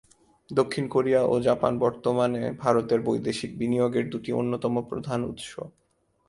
[0.49, 5.51] দক্ষিণ কোরিয়া ও জাপান বর্তমানে ভারতের বৈদেশিক বিনিয়োগের দুটি অন্যতম প্রধান উৎস।